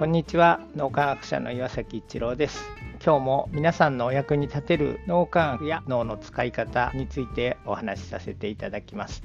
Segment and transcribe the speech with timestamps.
[0.00, 0.60] こんにちは。
[0.74, 2.64] 脳科学者の岩崎一郎です。
[3.04, 9.22] 今日も皆さんのお役に立てる脳科学や脳の使い方についてお話しさせていただきます。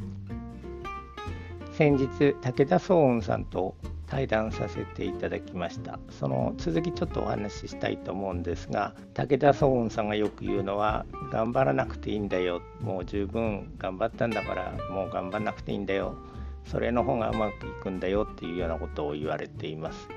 [1.72, 3.74] 先日武田壮雲さんと
[4.08, 5.98] 対談させていただきました。
[6.10, 12.62] その続きちょっとお話ししたいと思うんですが武田壮雲さんがよく言うのは頑張らなくていいんだよ。
[12.82, 16.18] もう十分頑張ったんだからもう頑張らなくていいんだよ。
[16.66, 20.10] それの方がうまくいくんだよっていうようなことを言われています。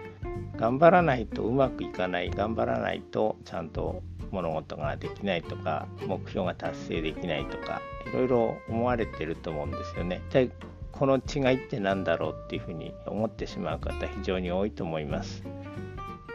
[0.56, 10.20] 頑張らないとうまくいかない頑張らないとちゃんと物事ができないとか目標が達成できないとかいろいろ思われてると思うんですよね。
[10.28, 10.50] 一体
[10.92, 15.44] この違いって何だろうっていうふうに思ってしまう方非常に多いと思います。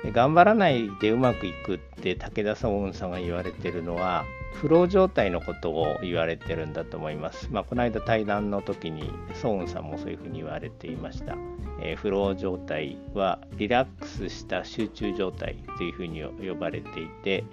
[0.04, 7.50] で頑張らないでうまくいくって武田総雲さんが言われてるのはフロー状態のことを言われてるんだと思います。
[7.52, 11.36] まあ、この間対談の時にソーンさんもそういうふうに言われていました。
[11.82, 17.44] えー、フロー状態はリラックスした集中状態というふうに呼ばれていて、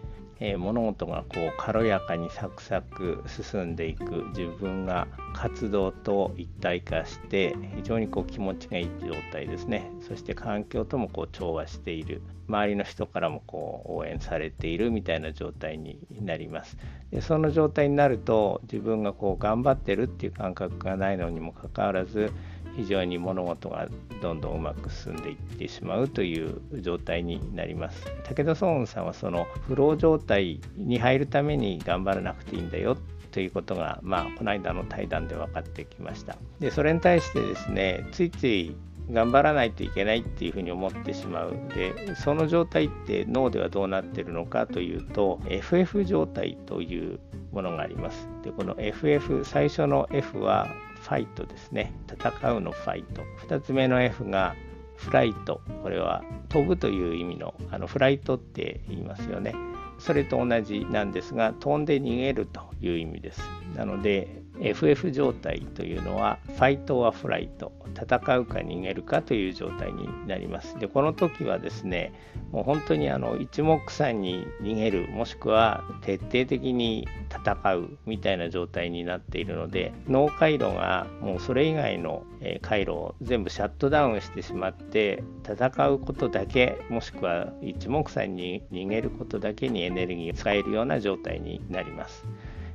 [0.40, 9.90] えー、物事がこう軽やかにサクサク進んでいく自分が活動と一体化して非常にこう気持ちがいい状態ですね。
[10.08, 12.22] そして環境ともこう調和している。
[12.48, 16.76] 周りの人からもこう応援されているみたいな状態になります。
[17.12, 22.32] でその状態になると自分がこう頑張ってるっていう感覚がないのにもかかわらず
[22.76, 23.88] 非常に物事が
[24.22, 28.06] どんどんうまく進んでいってしまうという状態になります。
[28.24, 32.96] 武田壮雲さんはそのフロー状態に入るために頑張らなくていいんだよ
[33.30, 36.36] ということが、まあ、この間の対談で分かってきました。
[36.58, 38.76] でそれに対してですねついつい
[39.10, 47.18] 頑張らないといけないっていうふうに思ってしまうでその状態って脳ではどうなってるのかというと FF 状態という
[47.52, 48.28] ものがあります。
[48.42, 50.68] でこの FF 最初の F は
[51.00, 51.92] ファイトですね。
[52.08, 53.22] 戦うのファイト。
[53.48, 54.54] 2つ目の F が
[54.96, 55.60] フライト。
[55.82, 59.54] これは飛ぶという意味のあのフライトって言いますよね。
[59.98, 62.69] それと同じなんですが飛んで逃げると。
[62.80, 63.42] いう意味です
[63.76, 64.28] なので
[64.60, 72.12] FF 状態というのはファイトはフライト戦うか逃げるかという状態になりますでこの時はですね
[72.52, 82.24] もう本当にあの一目散に逃げるもしくは徹底的に戦うみたいな状態になっているので脳回路がもうそれ以外の
[82.60, 92.24] 回路を全部シャットダウンしてしまって戦うことだけもしくは一目散に逃げることだけにエネルギーを使えるような状態になります。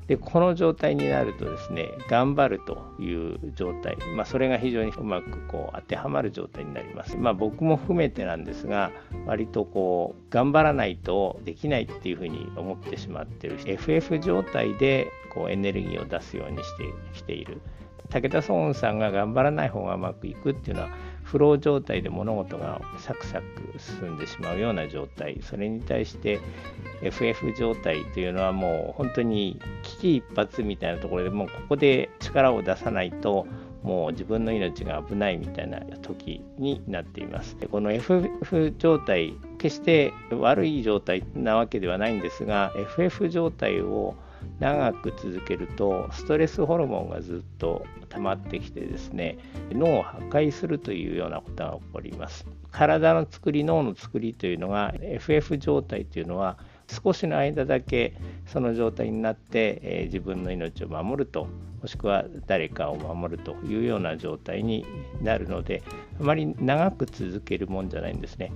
[0.08, 8.92] でこの状態になるとですね頑張るという状態、まあ、それが非常にうまくこう当てはまる状態になります、まあ、僕も含めてなんですが
[9.26, 16.84] 割とこう頑張らないとできないっていうふうに思ってしまってる FF 状態でこうエネルギーを出すようにして
[17.14, 17.62] きている。
[18.10, 20.90] 武田壮雲さんが頑張らない方がうまくいくっていうのは
[21.26, 23.46] フロー状態で物事がサクサク
[23.80, 26.40] 進んでしまうような状態それに対して
[27.02, 33.48] FF 状態というのはもう本当に危機一髪みたいなところでもうここで力を出さないと
[33.82, 37.56] もう自分の命が危ないみたいな時になっています。
[37.60, 44.16] でこの FF 状態決して悪い状態なわけではないんですが FF 状態を
[44.60, 49.38] 長く続けるとストレスホルモンがずっと溜まってきてですね
[49.72, 52.46] 脳を破壊するというようなことが起こります。
[52.72, 58.14] 体の作り脳の作りというのが FF 状態というのは少しの間だけ
[58.46, 61.48] その状態になって、え、自分の命を守ると
[61.82, 64.86] もしくは誰かを守るというような状態に
[65.22, 65.84] なるので
[66.20, 68.52] あまり長く続けるもんじゃないんですね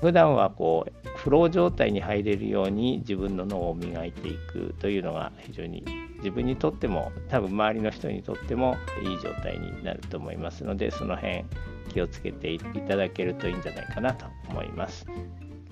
[0.00, 5.84] 普段はこうフロー状態に入れるように自分の脳を磨いていくというのが非常に
[6.18, 11.44] 自分にとっても多分周りの人にとってもいい状態になると思いますのでその辺
[11.92, 15.06] 気をつけていただけるといいんじゃないかなと思います。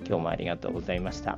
[0.07, 1.37] 今日もありがとうございました。